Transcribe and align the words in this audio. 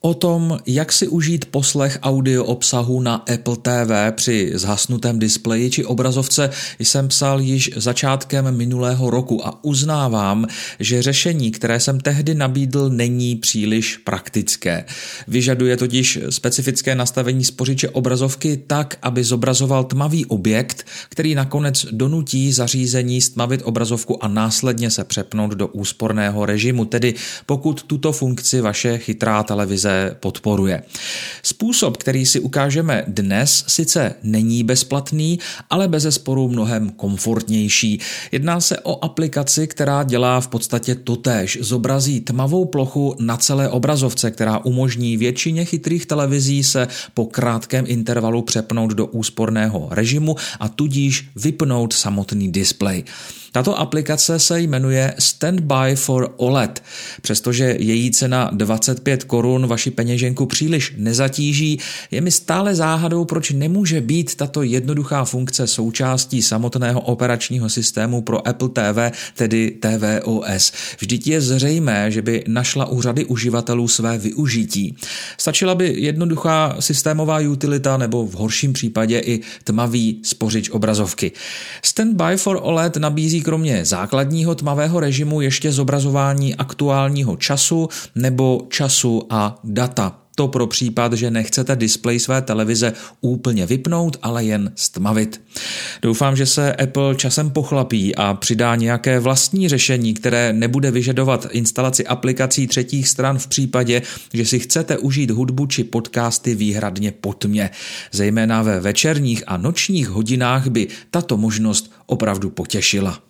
O 0.00 0.14
tom, 0.14 0.58
jak 0.66 0.92
si 0.92 1.08
užít 1.08 1.44
poslech 1.44 1.98
audio 2.02 2.44
obsahu 2.44 3.00
na 3.00 3.14
Apple 3.14 3.56
TV 3.56 3.92
při 4.10 4.52
zhasnutém 4.54 5.18
displeji 5.18 5.70
či 5.70 5.84
obrazovce, 5.84 6.50
jsem 6.78 7.08
psal 7.08 7.40
již 7.40 7.70
začátkem 7.76 8.56
minulého 8.56 9.10
roku 9.10 9.46
a 9.46 9.64
uznávám, 9.64 10.46
že 10.80 11.02
řešení, 11.02 11.50
které 11.50 11.80
jsem 11.80 12.00
tehdy 12.00 12.34
nabídl, 12.34 12.90
není 12.90 13.36
příliš 13.36 13.96
praktické. 13.96 14.84
Vyžaduje 15.28 15.76
totiž 15.76 16.18
specifické 16.30 16.94
nastavení 16.94 17.44
spořiče 17.44 17.88
obrazovky 17.88 18.56
tak, 18.66 18.98
aby 19.02 19.24
zobrazoval 19.24 19.84
tmavý 19.84 20.26
objekt, 20.26 20.86
který 21.08 21.34
nakonec 21.34 21.86
donutí 21.90 22.52
zařízení 22.52 23.20
stmavit 23.20 23.60
obrazovku 23.64 24.24
a 24.24 24.28
následně 24.28 24.90
se 24.90 25.04
přepnout 25.04 25.52
do 25.52 25.66
úsporného 25.66 26.46
režimu, 26.46 26.84
tedy 26.84 27.14
pokud 27.46 27.82
tuto 27.82 28.12
funkci 28.12 28.60
vaše 28.60 28.98
chytrá 28.98 29.42
televize 29.42 29.85
podporuje. 30.20 30.82
Způsob, 31.42 31.96
který 31.96 32.26
si 32.26 32.40
ukážeme 32.40 33.04
dnes, 33.06 33.64
sice 33.66 34.14
není 34.22 34.64
bezplatný, 34.64 35.38
ale 35.70 35.88
bez 35.88 36.06
sporu 36.10 36.48
mnohem 36.48 36.90
komfortnější. 36.90 38.00
Jedná 38.32 38.60
se 38.60 38.78
o 38.80 39.04
aplikaci, 39.04 39.66
která 39.66 40.02
dělá 40.02 40.40
v 40.40 40.48
podstatě 40.48 40.94
totéž. 40.94 41.58
Zobrazí 41.60 42.20
tmavou 42.20 42.64
plochu 42.64 43.16
na 43.20 43.36
celé 43.36 43.68
obrazovce, 43.68 44.30
která 44.30 44.58
umožní 44.58 45.16
většině 45.16 45.64
chytrých 45.64 46.06
televizí 46.06 46.64
se 46.64 46.88
po 47.14 47.26
krátkém 47.26 47.84
intervalu 47.88 48.42
přepnout 48.42 48.90
do 48.90 49.06
úsporného 49.06 49.88
režimu 49.90 50.36
a 50.60 50.68
tudíž 50.68 51.28
vypnout 51.36 51.92
samotný 51.92 52.52
displej. 52.52 53.04
Tato 53.56 53.78
aplikace 53.78 54.38
se 54.38 54.60
jmenuje 54.60 55.14
Standby 55.18 55.94
for 55.94 56.34
OLED. 56.36 56.82
Přestože 57.22 57.76
její 57.78 58.10
cena 58.10 58.50
25 58.52 59.24
korun 59.24 59.66
vaši 59.76 59.90
peněženku 59.90 60.46
příliš 60.46 60.94
nezatíží, 60.96 61.78
je 62.10 62.20
mi 62.20 62.30
stále 62.30 62.74
záhadou, 62.74 63.24
proč 63.24 63.50
nemůže 63.50 64.00
být 64.00 64.34
tato 64.34 64.62
jednoduchá 64.62 65.24
funkce 65.24 65.66
součástí 65.66 66.42
samotného 66.42 67.00
operačního 67.00 67.68
systému 67.68 68.22
pro 68.22 68.48
Apple 68.48 68.68
TV, 68.68 69.12
tedy 69.36 69.76
tvOS. 69.80 70.72
Vždyť 70.98 71.26
je 71.26 71.40
zřejmé, 71.40 72.10
že 72.10 72.22
by 72.22 72.44
našla 72.48 72.86
u 72.86 73.02
řady 73.02 73.24
uživatelů 73.24 73.88
své 73.88 74.18
využití. 74.18 74.96
Stačila 75.38 75.74
by 75.74 75.94
jednoduchá 75.96 76.76
systémová 76.80 77.38
utilita 77.38 77.96
nebo 77.96 78.26
v 78.26 78.34
horším 78.34 78.72
případě 78.72 79.18
i 79.18 79.40
tmavý 79.64 80.20
spořič 80.22 80.70
obrazovky. 80.70 81.32
Standby 81.82 82.36
for 82.36 82.58
OLED 82.62 82.96
nabízí 82.96 83.40
kromě 83.40 83.84
základního 83.84 84.54
tmavého 84.54 85.00
režimu 85.00 85.40
ještě 85.40 85.72
zobrazování 85.72 86.54
aktuálního 86.54 87.36
času 87.36 87.88
nebo 88.14 88.66
času 88.68 89.22
a 89.30 89.60
data. 89.66 90.18
To 90.36 90.48
pro 90.48 90.66
případ, 90.66 91.12
že 91.12 91.30
nechcete 91.30 91.76
displej 91.76 92.20
své 92.20 92.42
televize 92.42 92.92
úplně 93.20 93.66
vypnout, 93.66 94.16
ale 94.22 94.44
jen 94.44 94.72
stmavit. 94.74 95.40
Doufám, 96.02 96.36
že 96.36 96.46
se 96.46 96.74
Apple 96.74 97.14
časem 97.14 97.50
pochlapí 97.50 98.16
a 98.16 98.34
přidá 98.34 98.76
nějaké 98.76 99.20
vlastní 99.20 99.68
řešení, 99.68 100.14
které 100.14 100.52
nebude 100.52 100.90
vyžadovat 100.90 101.46
instalaci 101.50 102.06
aplikací 102.06 102.66
třetích 102.66 103.08
stran 103.08 103.38
v 103.38 103.46
případě, 103.46 104.02
že 104.32 104.44
si 104.44 104.58
chcete 104.58 104.98
užít 104.98 105.30
hudbu 105.30 105.66
či 105.66 105.84
podcasty 105.84 106.54
výhradně 106.54 107.12
po 107.12 107.32
tmě. 107.32 107.70
Zejména 108.12 108.62
ve 108.62 108.80
večerních 108.80 109.44
a 109.46 109.56
nočních 109.56 110.08
hodinách 110.08 110.68
by 110.68 110.88
tato 111.10 111.36
možnost 111.36 111.92
opravdu 112.06 112.50
potěšila. 112.50 113.22